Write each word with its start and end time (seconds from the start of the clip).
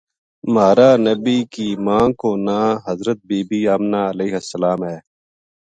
مہارا 0.53 0.89
بنی 1.03 1.37
ﷺ 1.43 1.49
کی 1.53 1.67
ماں 1.85 2.07
کو 2.19 2.29
ناں 2.45 2.69
حضرت 2.87 3.17
بی 3.27 3.39
بی 3.49 3.59
آمنہ 3.73 4.01
علیہا 4.11 4.39
السلام 4.43 4.79
ہے۔ 4.89 4.97